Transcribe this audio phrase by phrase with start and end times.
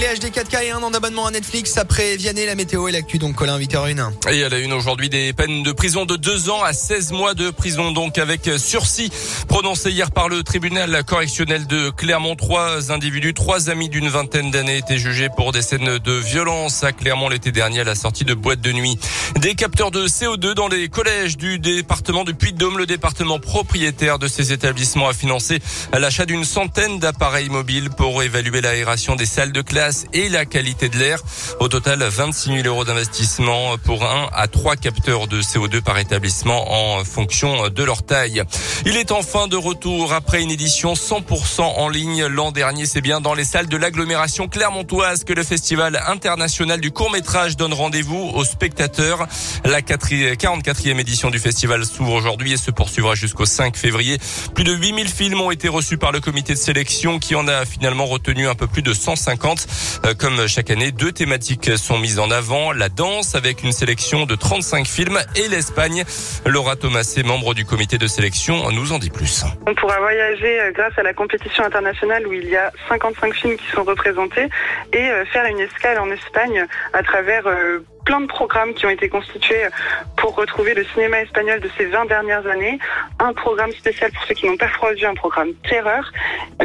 [0.00, 3.18] les HD 4K et un an d'abonnement à Netflix après Vianney, la météo et l'actu.
[3.18, 4.32] Donc Colin, 8h01.
[4.32, 7.34] Et à la une aujourd'hui des peines de prison de 2 ans à 16 mois
[7.34, 9.10] de prison donc avec sursis
[9.46, 12.34] prononcé hier par le tribunal correctionnel de Clermont.
[12.34, 16.92] Trois individus, trois amis d'une vingtaine d'années étaient jugés pour des scènes de violence à
[16.92, 18.98] Clermont l'été dernier à la sortie de boîte de nuit.
[19.36, 22.78] Des capteurs de CO2 dans les collèges du département du Puy-de-Dôme.
[22.78, 25.58] Le département propriétaire de ces établissements a financé
[25.92, 30.88] l'achat d'une centaine d'appareils mobiles pour évaluer l'aération des salles de classe et la qualité
[30.88, 31.20] de l'air.
[31.58, 36.98] Au total, 26 000 euros d'investissement pour un à trois capteurs de CO2 par établissement
[36.98, 38.42] en fonction de leur taille.
[38.86, 42.86] Il est enfin de retour après une édition 100% en ligne l'an dernier.
[42.86, 47.56] C'est bien dans les salles de l'agglomération clermontoise que le festival international du court métrage
[47.56, 49.26] donne rendez-vous aux spectateurs.
[49.64, 54.18] La 44e édition du festival s'ouvre aujourd'hui et se poursuivra jusqu'au 5 février.
[54.54, 57.64] Plus de 8000 films ont été reçus par le comité de sélection qui en a
[57.64, 59.66] finalement retenu un peu plus de 150.
[60.04, 62.72] Euh, comme chaque année, deux thématiques sont mises en avant.
[62.72, 66.04] La danse avec une sélection de 35 films et l'Espagne.
[66.46, 69.44] Laura Thomasé, membre du comité de sélection, nous en dit plus.
[69.66, 73.56] On pourra voyager euh, grâce à la compétition internationale où il y a 55 films
[73.56, 74.48] qui sont représentés
[74.92, 77.44] et euh, faire une escale en Espagne à travers
[78.04, 79.64] plein de programmes qui ont été constitués
[80.16, 82.78] pour retrouver le cinéma espagnol de ces 20 dernières années.
[83.18, 86.12] Un programme spécial pour ceux qui n'ont pas froid un programme terreur,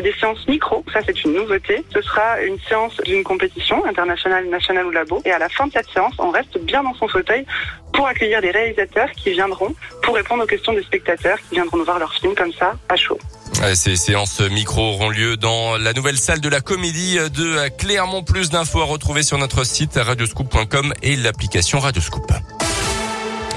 [0.01, 1.83] des séances micro, ça c'est une nouveauté.
[1.93, 5.21] Ce sera une séance d'une compétition internationale, nationale ou labo.
[5.25, 7.45] Et à la fin de cette séance, on reste bien dans son fauteuil
[7.93, 11.99] pour accueillir des réalisateurs qui viendront pour répondre aux questions des spectateurs qui viendront voir
[11.99, 13.17] leur film comme ça, à chaud.
[13.73, 18.23] Ces séances micro auront lieu dans la nouvelle salle de la comédie de Clermont.
[18.23, 22.31] Plus d'infos à retrouver sur notre site radioscoop.com et l'application Radioscoop.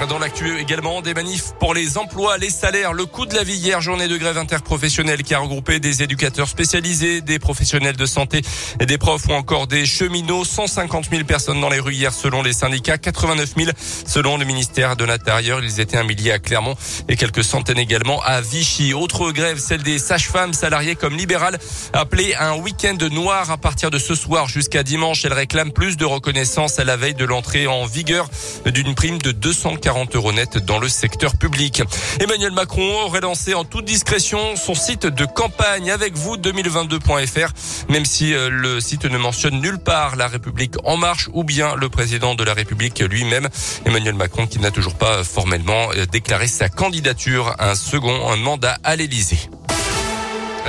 [0.07, 3.57] Dans l'actu également, des manifs pour les emplois, les salaires, le coût de la vie
[3.57, 8.41] hier, journée de grève interprofessionnelle qui a regroupé des éducateurs spécialisés, des professionnels de santé,
[8.79, 10.45] des profs ou encore des cheminots.
[10.45, 13.71] 150 000 personnes dans les rues hier selon les syndicats, 89 000
[14.05, 15.61] selon le ministère de l'Intérieur.
[15.61, 16.77] Ils étaient un millier à Clermont
[17.09, 18.93] et quelques centaines également à Vichy.
[18.93, 21.59] Autre grève, celle des sages-femmes salariées comme libérales,
[21.91, 25.25] appelée un week-end noir à partir de ce soir jusqu'à dimanche.
[25.25, 28.29] Elles réclament plus de reconnaissance à la veille de l'entrée en vigueur
[28.65, 30.31] d'une prime de 240 40 euros
[30.67, 31.81] dans le secteur public.
[32.19, 37.49] Emmanuel Macron aurait lancé en toute discrétion son site de campagne avec vous 2022.fr,
[37.89, 41.73] même si euh, le site ne mentionne nulle part la République en marche ou bien
[41.75, 43.49] le président de la République lui-même,
[43.83, 48.77] Emmanuel Macron, qui n'a toujours pas formellement euh, déclaré sa candidature à un second mandat
[48.83, 49.49] à l'Élysée.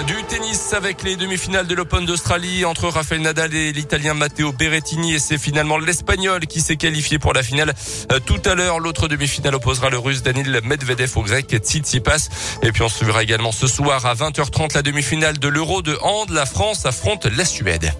[0.06, 5.14] Du tennis avec les demi-finales de l'Open d'Australie entre Rafael Nadal et l'Italien Matteo Berrettini
[5.14, 7.74] et c'est finalement l'Espagnol qui s'est qualifié pour la finale
[8.10, 8.80] euh, tout à l'heure.
[8.80, 12.28] L'autre demi-finale opposera le Russe Danil Medvedev au Grec Tsitsipas.
[12.62, 16.30] Et puis on suivra également ce soir à 20h30 la demi-finale de l'Euro de hand.
[16.30, 17.92] La France affronte la Suède.